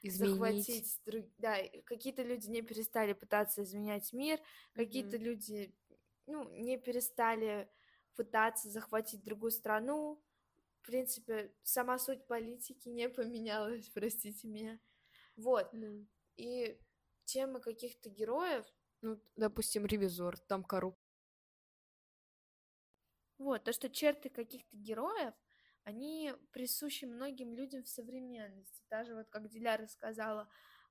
Изменить. 0.02 0.18
захватить 0.18 1.00
друг... 1.06 1.26
да 1.38 1.56
какие-то 1.86 2.24
люди 2.24 2.48
не 2.50 2.62
перестали 2.62 3.14
пытаться 3.14 3.64
изменять 3.64 4.12
мир 4.12 4.40
какие-то 4.74 5.18
mm-hmm. 5.18 5.24
люди 5.24 5.76
ну 6.26 6.50
не 6.50 6.78
перестали 6.78 7.70
пытаться 8.16 8.70
захватить 8.70 9.24
другую 9.24 9.52
страну 9.52 10.20
в 10.82 10.86
принципе 10.88 11.54
сама 11.62 12.00
суть 12.00 12.26
политики 12.26 12.90
не 12.90 13.08
поменялась 13.08 13.88
простите 13.94 14.48
меня 14.48 14.80
вот 15.36 15.72
mm. 15.74 16.08
и 16.38 16.80
темы 17.32 17.60
каких-то 17.60 18.10
героев 18.10 18.66
ну 19.02 19.20
допустим 19.36 19.86
ревизор 19.86 20.38
там 20.38 20.64
коррупция 20.64 21.06
вот 23.38 23.64
то 23.64 23.74
что 23.74 23.90
черты 23.90 24.30
каких-то 24.30 24.76
героев 24.76 25.34
они 25.84 26.34
присущи 26.52 27.06
многим 27.06 27.54
людям 27.54 27.84
в 27.84 27.90
современности. 27.90 28.84
Даже 28.90 29.16
вот, 29.16 29.28
как 29.30 29.50
Диляра 29.50 29.88
сказала, 29.88 30.48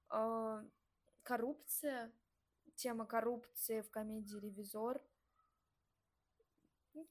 а, 0.09 0.65
коррупция, 1.23 2.13
тема 2.75 3.07
коррупции 3.07 3.83
в 3.83 3.91
комедии 3.91 4.39
«Ревизор», 4.39 5.01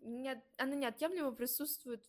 не, 0.01 0.43
она 0.57 0.75
неотъемлемо 0.75 1.31
присутствует 1.31 2.05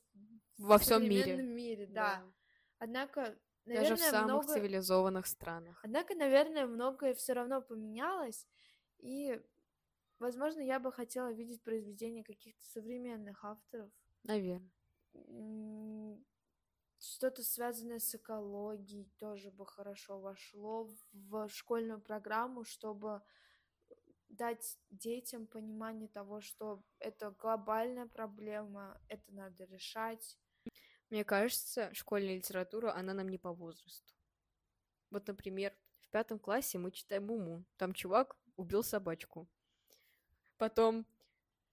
во 0.56 0.78
всем 0.78 1.08
мире. 1.08 1.36
мире, 1.36 1.86
да. 1.86 2.16
да. 2.16 2.32
Однако, 2.78 3.38
наверное, 3.68 3.90
даже 3.90 4.02
в 4.02 4.10
самых 4.10 4.44
много... 4.44 4.54
цивилизованных 4.54 5.26
странах. 5.26 5.80
Однако, 5.82 6.14
наверное, 6.14 6.66
многое 6.66 7.14
все 7.14 7.32
равно 7.32 7.60
поменялось, 7.60 8.46
и, 8.98 9.40
возможно, 10.18 10.60
я 10.60 10.80
бы 10.80 10.92
хотела 10.92 11.32
видеть 11.32 11.62
произведения 11.62 12.24
каких-то 12.24 12.64
современных 12.64 13.44
авторов. 13.44 13.90
Наверное 14.24 14.70
что-то 16.98 17.42
связанное 17.42 18.00
с 18.00 18.14
экологией 18.14 19.10
тоже 19.18 19.50
бы 19.50 19.66
хорошо 19.66 20.18
вошло 20.18 20.88
в 21.12 21.48
школьную 21.48 22.00
программу, 22.00 22.64
чтобы 22.64 23.22
дать 24.28 24.78
детям 24.90 25.46
понимание 25.46 26.08
того, 26.08 26.40
что 26.40 26.82
это 26.98 27.30
глобальная 27.30 28.06
проблема, 28.06 29.00
это 29.08 29.32
надо 29.32 29.64
решать. 29.64 30.38
Мне 31.10 31.24
кажется, 31.24 31.92
школьная 31.94 32.36
литература, 32.36 32.94
она 32.94 33.14
нам 33.14 33.28
не 33.28 33.38
по 33.38 33.52
возрасту. 33.52 34.14
Вот, 35.10 35.26
например, 35.26 35.74
в 36.00 36.08
пятом 36.10 36.38
классе 36.38 36.78
мы 36.78 36.90
читаем 36.90 37.26
Муму. 37.26 37.64
Там 37.76 37.94
чувак 37.94 38.36
убил 38.56 38.82
собачку. 38.82 39.48
Потом 40.58 41.06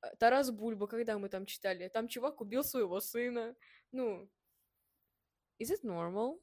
Э, 0.06 0.16
Тарас 0.18 0.52
Бульба, 0.52 0.88
когда 0.88 1.18
мы 1.18 1.30
там 1.30 1.46
читали, 1.46 1.88
там 1.88 2.08
чувак 2.08 2.42
убил 2.42 2.64
своего 2.64 3.00
сына. 3.00 3.56
Ну, 3.92 4.30
is 5.60 5.72
it 5.72 5.84
normal? 5.84 6.42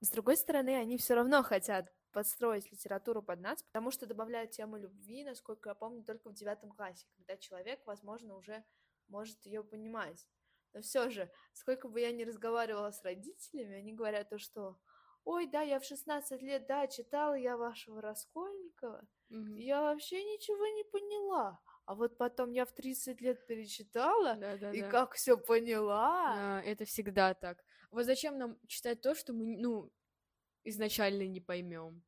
С 0.00 0.10
другой 0.10 0.36
стороны, 0.36 0.76
они 0.76 0.96
все 0.98 1.14
равно 1.14 1.42
хотят 1.42 1.92
подстроить 2.12 2.70
литературу 2.70 3.22
под 3.22 3.40
нас, 3.40 3.62
потому 3.62 3.90
что 3.90 4.06
добавляют 4.06 4.52
тему 4.52 4.76
любви, 4.76 5.24
насколько 5.24 5.70
я 5.70 5.74
помню, 5.74 6.04
только 6.04 6.28
в 6.28 6.34
девятом 6.34 6.70
классе, 6.70 7.06
когда 7.16 7.36
человек, 7.36 7.80
возможно, 7.86 8.36
уже 8.36 8.64
может 9.08 9.44
ее 9.46 9.64
понимать. 9.64 10.26
Но 10.74 10.82
все 10.82 11.08
же, 11.08 11.30
сколько 11.52 11.88
бы 11.88 12.00
я 12.00 12.12
ни 12.12 12.24
разговаривала 12.24 12.90
с 12.90 13.02
родителями, 13.02 13.76
они 13.76 13.94
говорят 13.94 14.28
то, 14.28 14.38
что 14.38 14.78
ой, 15.24 15.46
да, 15.46 15.62
я 15.62 15.80
в 15.80 15.84
16 15.84 16.42
лет, 16.42 16.66
да, 16.66 16.86
читала 16.86 17.34
я 17.34 17.56
вашего 17.56 18.02
Раскольникова, 18.02 19.06
mm-hmm. 19.30 19.58
я 19.58 19.80
вообще 19.80 20.22
ничего 20.22 20.66
не 20.66 20.84
поняла. 20.84 21.60
А 21.86 21.94
вот 21.94 22.16
потом 22.16 22.50
я 22.52 22.64
в 22.64 22.72
30 22.72 23.20
лет 23.20 23.46
перечитала 23.46 24.36
да, 24.36 24.56
да, 24.56 24.72
и 24.72 24.80
да. 24.80 24.88
как 24.88 25.14
все 25.14 25.36
поняла. 25.36 26.34
А, 26.36 26.62
это 26.62 26.84
всегда 26.84 27.34
так. 27.34 27.62
Вот 27.90 28.04
зачем 28.04 28.38
нам 28.38 28.58
читать 28.66 29.00
то, 29.02 29.14
что 29.14 29.32
мы, 29.32 29.56
ну, 29.58 29.90
изначально 30.64 31.26
не 31.26 31.40
поймем? 31.40 32.02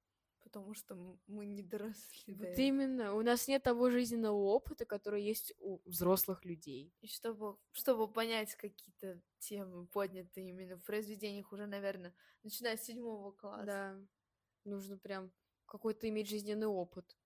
Потому 0.56 0.72
что 0.72 0.94
мы 1.26 1.44
не 1.44 1.62
доросли. 1.62 2.34
Вот 2.34 2.56
именно. 2.56 3.12
У 3.12 3.20
нас 3.20 3.46
нет 3.46 3.62
того 3.62 3.90
жизненного 3.90 4.38
опыта, 4.38 4.86
который 4.86 5.22
есть 5.22 5.52
у 5.58 5.82
взрослых 5.84 6.46
людей. 6.46 6.94
И 7.02 7.08
чтобы, 7.08 7.58
чтобы 7.72 8.10
понять 8.10 8.54
какие-то 8.54 9.20
темы, 9.38 9.86
поднятые 9.86 10.48
именно 10.48 10.78
в 10.78 10.84
произведениях 10.84 11.52
уже, 11.52 11.66
наверное, 11.66 12.14
начиная 12.42 12.78
с 12.78 12.84
седьмого 12.84 13.32
класса. 13.32 13.66
Да. 13.66 14.00
Нужно 14.64 14.96
прям 14.96 15.30
какой-то 15.66 16.08
иметь 16.08 16.30
жизненный 16.30 16.68
опыт 16.68 17.18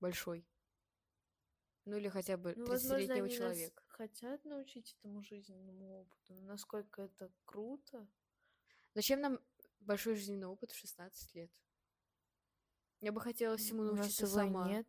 большой. 0.00 0.44
Ну 1.84 1.98
или 1.98 2.08
хотя 2.08 2.36
бы 2.36 2.54
ну, 2.56 2.64
30-летнего 2.64 3.28
человека. 3.28 3.84
хотят 3.86 4.44
научить 4.44 4.96
этому 4.98 5.22
жизненному 5.22 6.00
опыту. 6.00 6.34
Насколько 6.42 7.02
это 7.02 7.30
круто. 7.44 8.08
Зачем 8.94 9.20
нам 9.20 9.38
большой 9.78 10.16
жизненный 10.16 10.48
опыт 10.48 10.72
в 10.72 10.76
16 10.76 11.32
лет? 11.36 11.52
Я 13.00 13.12
бы 13.12 13.20
хотела 13.20 13.56
всему 13.56 13.82
научиться 13.82 14.26
сама. 14.26 14.68
нет. 14.68 14.86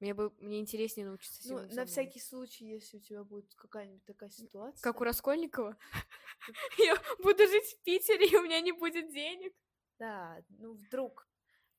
Мне 0.00 0.12
бы 0.12 0.34
мне 0.38 0.60
интереснее 0.60 1.06
научиться 1.06 1.40
всему. 1.40 1.60
Ну, 1.60 1.74
на 1.74 1.86
всякий 1.86 2.20
случай, 2.20 2.66
если 2.66 2.98
у 2.98 3.00
тебя 3.00 3.24
будет 3.24 3.54
какая-нибудь 3.54 4.04
такая 4.04 4.30
ситуация. 4.30 4.82
Как 4.82 5.00
у 5.00 5.04
Раскольникова. 5.04 5.76
Я 6.78 6.96
буду 7.22 7.46
жить 7.46 7.64
в 7.64 7.82
Питере, 7.82 8.26
и 8.26 8.36
у 8.36 8.42
меня 8.42 8.60
не 8.60 8.72
будет 8.72 9.10
денег. 9.12 9.54
Да, 9.98 10.42
ну 10.48 10.74
вдруг 10.74 11.28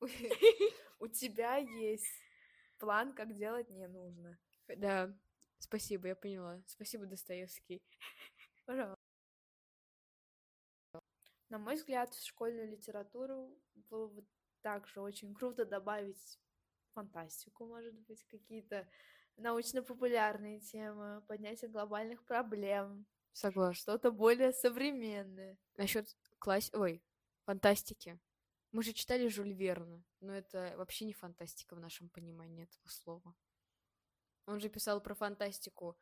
у 0.98 1.08
тебя 1.08 1.56
есть 1.56 2.22
план, 2.78 3.12
как 3.14 3.34
делать 3.34 3.68
не 3.70 3.86
нужно. 3.86 4.38
Да, 4.68 5.14
спасибо, 5.58 6.08
я 6.08 6.16
поняла. 6.16 6.62
Спасибо, 6.66 7.06
Достоевский. 7.06 7.82
Пожалуйста. 8.64 8.96
На 11.48 11.58
мой 11.58 11.76
взгляд, 11.76 12.12
в 12.12 12.26
школьную 12.26 12.68
литературу 12.68 13.56
было 13.88 14.08
бы 14.08 14.26
также 14.66 15.00
очень 15.00 15.32
круто 15.32 15.64
добавить 15.64 16.40
фантастику, 16.92 17.66
может 17.66 17.94
быть, 18.08 18.24
какие-то 18.24 18.88
научно-популярные 19.36 20.58
темы, 20.58 21.22
поднятие 21.28 21.70
глобальных 21.70 22.24
проблем. 22.24 23.06
Согласна. 23.32 23.74
Что-то 23.74 24.10
более 24.10 24.52
современное. 24.52 25.56
Насчет 25.76 26.08
класс... 26.40 26.68
Ой, 26.74 27.00
фантастики. 27.44 28.18
Мы 28.72 28.82
же 28.82 28.92
читали 28.92 29.28
Жюль 29.28 29.52
Верна, 29.52 30.02
но 30.18 30.34
это 30.34 30.74
вообще 30.76 31.04
не 31.04 31.12
фантастика 31.12 31.76
в 31.76 31.80
нашем 31.80 32.08
понимании 32.08 32.64
этого 32.64 32.88
слова. 32.88 33.36
Он 34.46 34.58
же 34.58 34.68
писал 34.68 35.00
про 35.00 35.14
фантастику, 35.14 35.96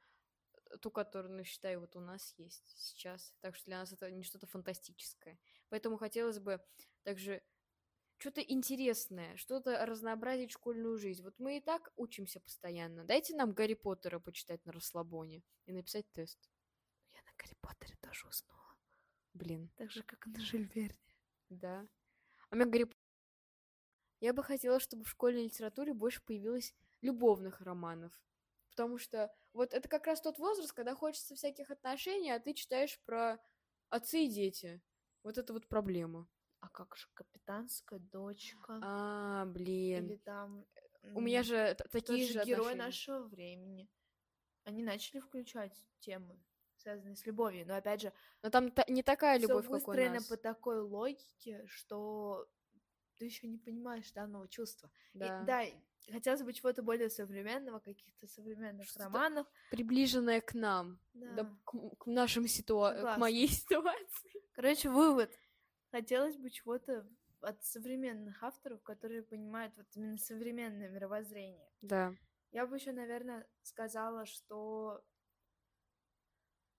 э, 0.71 0.78
ту, 0.78 0.90
которую, 0.90 1.37
ну, 1.37 1.44
считаю, 1.44 1.80
вот 1.80 1.97
у 1.97 2.00
нас 2.00 2.33
есть 2.38 2.78
сейчас. 2.78 3.30
Так 3.42 3.56
что 3.56 3.66
для 3.66 3.80
нас 3.80 3.92
это 3.92 4.11
не 4.11 4.25
что-то 4.25 4.47
фантастическое. 4.47 5.38
Поэтому 5.68 5.99
хотелось 5.99 6.38
бы 6.38 6.64
также 7.02 7.42
что-то 8.24 8.40
интересное, 8.40 9.36
что-то 9.36 9.84
разнообразить 9.84 10.50
школьную 10.50 10.96
жизнь. 10.96 11.22
Вот 11.22 11.38
мы 11.38 11.58
и 11.58 11.60
так 11.60 11.92
учимся 11.94 12.40
постоянно. 12.40 13.04
Дайте 13.04 13.36
нам 13.36 13.52
Гарри 13.52 13.74
Поттера 13.74 14.18
почитать 14.18 14.64
на 14.64 14.72
расслабоне 14.72 15.42
и 15.66 15.74
написать 15.74 16.10
тест. 16.12 16.38
Я 17.12 17.20
на 17.20 17.32
Гарри 17.36 17.54
Поттере 17.60 17.96
тоже 18.00 18.26
уснула. 18.26 18.78
Блин. 19.34 19.70
Так 19.76 19.90
же, 19.90 20.02
как 20.04 20.26
и 20.26 20.30
на 20.30 20.38
Верне. 20.38 21.14
Да. 21.50 21.86
А 22.48 22.54
у 22.54 22.56
меня 22.56 22.64
Гарри 22.64 22.88
Я 24.20 24.32
бы 24.32 24.42
хотела, 24.42 24.80
чтобы 24.80 25.04
в 25.04 25.10
школьной 25.10 25.44
литературе 25.44 25.92
больше 25.92 26.22
появилось 26.22 26.74
любовных 27.02 27.60
романов. 27.60 28.18
Потому 28.70 28.96
что 28.96 29.30
вот 29.52 29.74
это 29.74 29.86
как 29.86 30.06
раз 30.06 30.22
тот 30.22 30.38
возраст, 30.38 30.72
когда 30.72 30.94
хочется 30.94 31.34
всяких 31.34 31.70
отношений, 31.70 32.30
а 32.30 32.40
ты 32.40 32.54
читаешь 32.54 32.98
про 33.04 33.38
отцы 33.90 34.24
и 34.24 34.28
дети. 34.28 34.80
Вот 35.22 35.36
это 35.36 35.52
вот 35.52 35.68
проблема. 35.68 36.26
А 36.64 36.68
как 36.68 36.97
же 36.97 37.06
капитанская 37.12 37.99
дочка? 37.99 38.80
А, 38.83 39.44
блин. 39.44 40.06
Или 40.06 40.16
там... 40.16 40.64
У 41.14 41.21
меня 41.21 41.42
же 41.42 41.76
такие 41.92 42.26
же 42.26 42.40
отношения. 42.40 42.75
нашего 42.75 43.25
времени. 43.25 43.90
Они 44.64 44.83
начали 44.83 45.21
включать 45.21 45.85
темы, 45.99 46.42
связанные 46.76 47.16
с 47.16 47.26
любовью. 47.26 47.66
Но 47.66 47.76
опять 47.76 48.00
же, 48.00 48.14
Но 48.42 48.49
там 48.49 48.71
та- 48.71 48.87
не 48.88 49.02
такая 49.02 49.38
любовь, 49.38 49.68
как 49.68 49.87
у 49.87 49.92
нас. 49.92 50.25
по 50.25 50.38
такой 50.38 50.80
логике, 50.80 51.66
что 51.66 52.49
ты 53.18 53.26
еще 53.26 53.47
не 53.47 53.59
понимаешь 53.59 54.11
данного 54.12 54.49
чувства. 54.49 54.90
И 55.12 55.18
Да. 55.18 55.42
да, 55.42 55.62
и 55.64 55.75
хотелось 56.11 56.42
бы 56.42 56.54
чего-то 56.54 56.83
более 56.83 57.11
современного, 57.11 57.78
каких-то 57.80 58.26
современных 58.26 58.87
Что-то 58.87 59.04
романов. 59.04 59.47
Приближенная 59.71 60.40
к 60.40 60.54
нам. 60.54 60.99
Да. 61.12 61.33
Да, 61.35 61.56
к, 61.64 61.97
к 61.99 62.06
нашим 62.06 62.49
ситуа... 62.49 63.16
к 63.16 63.18
моей 63.18 63.49
ситуации. 63.49 64.42
Короче, 64.54 64.88
вывод. 64.88 65.30
Хотелось 65.94 66.36
бы 66.36 66.50
чего-то 66.50 67.06
от 67.40 67.62
современных 67.62 68.42
авторов, 68.42 68.82
которые 68.82 69.22
понимают 69.22 69.76
вот 69.76 69.86
именно 69.94 70.18
современное 70.18 70.88
мировоззрение. 70.88 71.70
Да. 71.82 72.12
Я 72.50 72.66
бы 72.66 72.74
еще, 72.74 72.90
наверное, 72.90 73.46
сказала, 73.62 74.26
что 74.26 75.04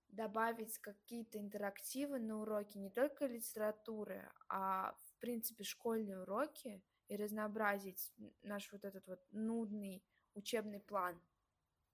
добавить 0.10 0.78
какие-то 0.80 1.40
интерактивы 1.40 2.20
на 2.20 2.42
уроки 2.42 2.78
не 2.78 2.90
только 2.90 3.26
литературы, 3.26 4.30
а 4.50 4.98
в 5.02 5.16
принципе 5.22 5.64
школьные 5.64 6.24
уроки 6.24 6.84
и 7.08 7.16
разнообразить 7.16 8.12
наш 8.42 8.70
вот 8.74 8.84
этот 8.84 9.08
вот 9.08 9.26
нудный 9.32 10.04
учебный 10.34 10.82
план 10.82 11.18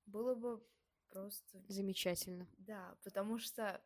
было 0.08 0.34
бы 0.34 0.68
просто 1.12 1.64
Замечательно. 1.68 2.48
да, 2.58 2.98
потому 3.04 3.38
что 3.38 3.80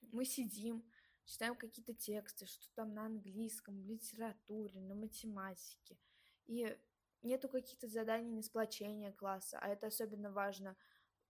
мы 0.00 0.24
сидим, 0.24 0.82
читаем 1.28 1.54
какие-то 1.54 1.94
тексты, 1.94 2.46
что 2.46 2.66
там 2.74 2.94
на 2.94 3.06
английском, 3.06 3.80
литературе, 3.84 4.80
на 4.80 4.94
математике, 4.94 5.98
и 6.46 6.76
нету 7.22 7.48
каких-то 7.48 7.86
заданий 7.86 8.30
на 8.32 8.42
сплочение 8.42 9.12
класса, 9.12 9.58
а 9.60 9.68
это 9.68 9.88
особенно 9.88 10.32
важно 10.32 10.76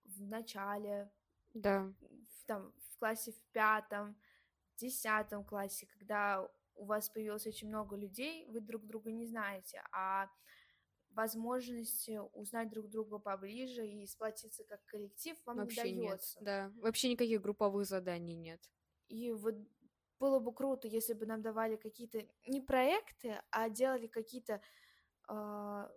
в 0.04 0.22
начале, 0.22 1.10
Да. 1.54 1.92
в, 2.00 2.44
там, 2.46 2.72
в 2.90 2.98
классе 2.98 3.32
в 3.32 3.42
пятом, 3.52 4.16
десятом 4.76 5.44
классе, 5.44 5.86
когда 5.86 6.48
у 6.74 6.84
вас 6.84 7.08
появилось 7.10 7.46
очень 7.46 7.68
много 7.68 7.96
людей, 7.96 8.46
вы 8.46 8.60
друг 8.60 8.86
друга 8.86 9.10
не 9.10 9.26
знаете, 9.26 9.82
а 9.92 10.28
возможности 11.10 12.20
узнать 12.34 12.70
друг 12.70 12.88
друга 12.88 13.18
поближе 13.18 13.84
и 13.84 14.06
сплотиться 14.06 14.62
как 14.64 14.84
коллектив 14.84 15.36
вам 15.46 15.56
Вообще 15.56 15.90
не 15.90 16.02
нет. 16.02 16.10
дается. 16.10 16.40
Да. 16.40 16.72
Вообще 16.76 17.10
никаких 17.10 17.40
групповых 17.42 17.86
заданий 17.86 18.36
нет. 18.36 18.60
И 19.08 19.32
вот 19.32 19.54
было 20.18 20.38
бы 20.40 20.52
круто, 20.54 20.88
если 20.88 21.14
бы 21.14 21.26
нам 21.26 21.42
давали 21.42 21.76
какие-то 21.76 22.26
не 22.46 22.60
проекты, 22.60 23.40
а 23.50 23.68
делали 23.68 24.06
какие-то 24.06 24.62
а, 25.28 25.90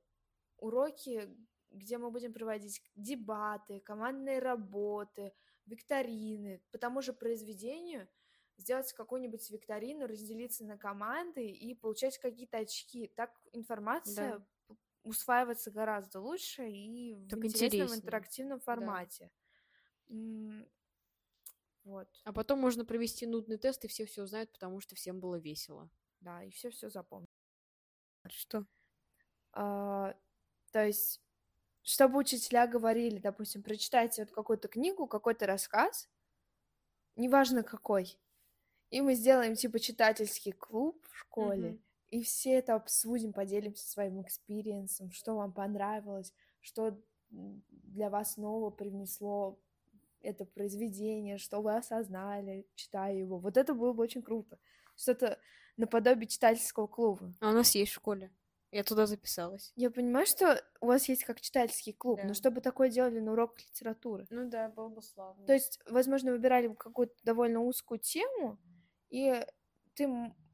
уроки, 0.57 1.29
где 1.71 1.97
мы 1.97 2.11
будем 2.11 2.33
проводить 2.33 2.81
дебаты, 2.95 3.79
командные 3.79 4.39
работы, 4.39 5.33
викторины. 5.65 6.61
По 6.71 6.77
тому 6.77 7.01
же 7.01 7.13
произведению 7.13 8.09
сделать 8.57 8.93
какую-нибудь 8.93 9.49
викторину, 9.49 10.05
разделиться 10.07 10.65
на 10.65 10.77
команды 10.77 11.47
и 11.49 11.73
получать 11.75 12.17
какие-то 12.19 12.59
очки. 12.59 13.07
Так 13.07 13.39
информация 13.53 14.45
п- 14.67 14.75
усваивается 15.03 15.71
гораздо 15.71 16.19
лучше 16.19 16.69
и 16.69 17.15
в 17.15 17.19
Так 17.27 17.45
интересном 17.45 17.95
интереснее. 17.95 17.95
интерактивном 17.95 18.59
формате. 18.59 19.31
М, 20.09 20.67
Вот. 21.83 22.07
А 22.23 22.33
потом 22.33 22.59
можно 22.59 22.85
провести 22.85 23.25
нудный 23.25 23.57
тест, 23.57 23.83
и 23.85 23.87
все 23.87 24.05
все 24.05 24.23
узнают, 24.23 24.51
потому 24.51 24.79
что 24.81 24.95
всем 24.95 25.19
было 25.19 25.35
весело. 25.35 25.89
Да, 26.19 26.43
и 26.43 26.51
все 26.51 26.69
все 26.69 26.89
запомнил. 26.89 27.27
Что? 28.29 28.65
А, 29.53 30.15
то 30.71 30.85
есть, 30.85 31.21
чтобы 31.83 32.19
учителя 32.19 32.67
говорили, 32.67 33.19
допустим, 33.19 33.63
прочитайте 33.63 34.23
вот 34.23 34.31
какую-то 34.33 34.67
книгу, 34.67 35.07
какой-то 35.07 35.47
рассказ, 35.47 36.09
неважно 37.15 37.63
какой, 37.63 38.19
и 38.91 39.01
мы 39.01 39.15
сделаем 39.15 39.55
типа 39.55 39.79
читательский 39.79 40.51
клуб 40.53 41.05
в 41.11 41.17
школе, 41.17 41.71
Мгм. 41.71 41.83
и 42.09 42.23
все 42.23 42.53
это 42.53 42.75
обсудим, 42.75 43.33
поделимся 43.33 43.87
своим 43.87 44.21
experience 44.21 44.90
ом, 44.90 45.11
что 45.11 45.35
вам 45.35 45.53
понравилось, 45.53 46.33
что 46.61 47.01
для 47.29 48.09
вас 48.09 48.37
нового 48.37 48.71
привнесло 48.71 49.59
это 50.23 50.45
произведение, 50.45 51.37
что 51.37 51.61
вы 51.61 51.75
осознали, 51.75 52.67
читая 52.75 53.15
его. 53.15 53.39
Вот 53.39 53.57
это 53.57 53.73
было 53.73 53.93
бы 53.93 54.03
очень 54.03 54.21
круто. 54.21 54.57
Что-то 54.95 55.39
наподобие 55.77 56.27
читательского 56.27 56.87
клуба. 56.87 57.31
А 57.39 57.49
у 57.49 57.53
нас 57.53 57.73
есть 57.75 57.91
в 57.91 57.95
школе. 57.95 58.31
Я 58.71 58.83
туда 58.83 59.05
записалась. 59.05 59.73
Я 59.75 59.91
понимаю, 59.91 60.25
что 60.25 60.63
у 60.79 60.85
вас 60.87 61.09
есть 61.09 61.25
как 61.25 61.41
читательский 61.41 61.91
клуб, 61.91 62.19
Да. 62.21 62.29
но 62.29 62.33
чтобы 62.33 62.61
такое 62.61 62.89
делали 62.89 63.19
на 63.19 63.33
урок 63.33 63.59
литературы. 63.59 64.25
Ну 64.29 64.49
да, 64.49 64.69
было 64.69 64.87
бы 64.87 65.01
славно. 65.01 65.45
То 65.45 65.53
есть, 65.53 65.79
возможно, 65.89 66.31
выбирали 66.31 66.67
бы 66.67 66.75
какую-то 66.75 67.13
довольно 67.23 67.59
узкую 67.61 67.99
тему, 67.99 68.57
и 69.09 69.45
ты 69.93 70.07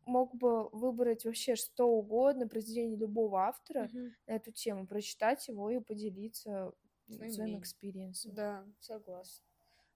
мог 0.06 0.34
бы 0.36 0.70
выбрать 0.70 1.26
вообще 1.26 1.56
что 1.56 1.86
угодно, 1.90 2.48
произведение 2.48 2.98
любого 2.98 3.42
автора 3.46 3.88
на 3.94 4.32
эту 4.34 4.52
тему, 4.52 4.88
прочитать 4.88 5.48
его 5.48 5.70
и 5.70 5.80
поделиться 5.80 6.72
Своим 7.06 7.60
experience 7.60 8.17
ом. 8.17 8.34
Да, 8.34 8.66
согласна. 8.80 9.47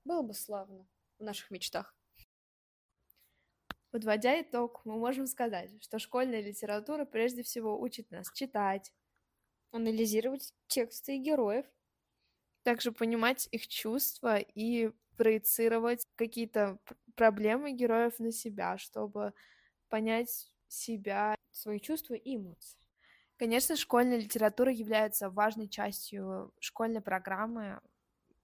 Было 0.05 0.21
бы 0.21 0.33
славно 0.33 0.87
в 1.17 1.23
наших 1.23 1.49
мечтах. 1.51 1.95
Подводя 3.91 4.41
итог, 4.41 4.81
мы 4.85 4.97
можем 4.97 5.27
сказать, 5.27 5.71
что 5.83 5.99
школьная 5.99 6.41
литература 6.41 7.05
прежде 7.05 7.43
всего 7.43 7.79
учит 7.79 8.09
нас 8.11 8.31
читать, 8.31 8.93
Анализировать 9.71 10.53
тексты 10.67 11.17
и 11.17 11.19
героев. 11.19 11.65
также 12.63 12.91
понимать 12.91 13.47
их 13.51 13.67
чувства 13.67 14.37
и 14.37 14.91
проецировать 15.17 16.07
какие-то 16.15 16.79
проблемы 17.15 17.71
героев 17.71 18.19
на 18.19 18.31
себя, 18.31 18.77
чтобы 18.77 19.33
понять 19.89 20.51
себя. 20.67 21.35
Свои 21.51 21.79
чувства 21.81 22.13
и 22.13 22.37
эмоции. 22.37 22.79
Конечно, 23.37 23.75
школьная 23.75 24.17
литература 24.19 24.71
является 24.71 25.29
важной 25.29 25.67
частью 25.67 26.53
школьной 26.59 27.01
программы, 27.01 27.81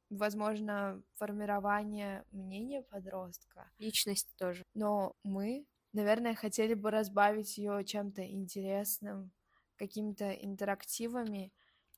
возможно, 0.10 1.04
формирования 1.16 2.26
мнения 2.32 2.82
подростка, 2.84 3.72
Личность 3.80 4.36
тоже. 4.38 4.64
но 4.74 5.16
мы, 5.24 5.66
наверное, 5.94 6.36
хотели 6.36 6.74
бы 6.74 6.92
разбавить 6.92 7.58
ее 7.58 7.84
чем-то 7.86 8.26
интересным, 8.30 9.32
какими-то 9.78 10.32
интерактивами 10.32 11.54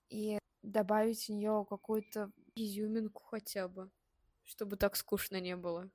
и 0.09 0.39
добавить 0.63 1.25
в 1.25 1.29
нее 1.29 1.65
какую-то 1.69 2.31
Изюминку 2.55 3.23
хотя 3.23 3.67
бы. 3.67 3.91
Чтобы 4.43 4.75
так 4.77 4.95
скучно 4.95 5.39
не 5.39 5.55
было. 5.55 5.89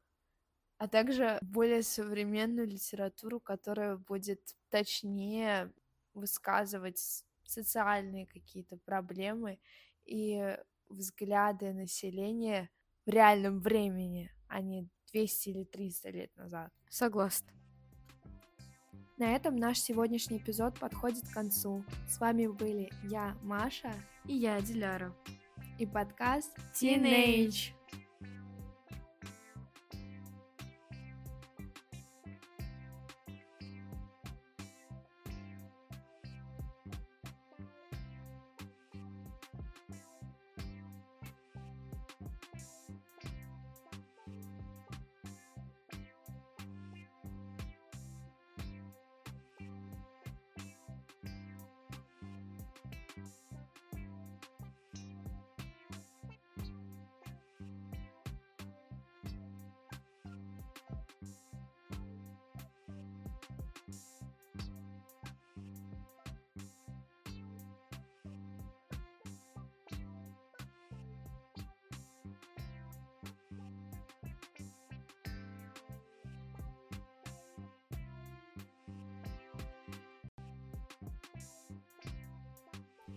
а 0.78 0.88
также 0.88 1.38
более 1.42 1.82
современную 1.82 2.66
литературу, 2.66 3.40
которая 3.40 3.96
будет 3.96 4.56
точнее 4.70 5.72
высказывать 6.14 7.24
социальные 7.44 8.26
какие-то 8.26 8.76
проблемы 8.78 9.60
и 10.04 10.58
взгляды 10.88 11.72
населения 11.72 12.70
в 13.06 13.10
реальном 13.10 13.60
времени, 13.60 14.30
а 14.48 14.60
не 14.60 14.88
200 15.12 15.48
или 15.50 15.64
300 15.64 16.10
лет 16.10 16.36
назад. 16.36 16.72
Согласна. 16.88 17.50
На 19.16 19.36
этом 19.36 19.54
наш 19.56 19.78
сегодняшний 19.78 20.38
эпизод 20.38 20.78
подходит 20.78 21.28
к 21.28 21.32
концу. 21.32 21.84
С 22.08 22.18
вами 22.18 22.48
были 22.48 22.90
я, 23.04 23.36
Маша, 23.42 23.92
И 24.26 24.34
я, 24.34 24.60
Диляра. 24.60 25.14
и 25.78 25.86
подкаст 25.86 26.56
Teenage. 26.72 27.48
Teenage. 27.48 27.72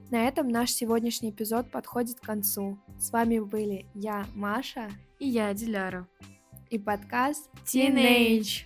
На 0.09 0.27
этом 0.27 0.47
наш 0.47 0.71
сегодняшний 0.71 1.31
эпизод 1.31 1.69
подходит 1.69 2.19
к 2.19 2.23
концу. 2.23 2.79
С 2.97 3.11
вами 3.11 3.39
были 3.39 3.85
я, 3.93 4.25
Маша, 4.35 4.89
И 5.19 5.27
я, 5.27 5.53
Диляра. 5.53 6.07
и 6.69 6.77
подкаст 6.77 7.49
Teenage. 7.65 8.63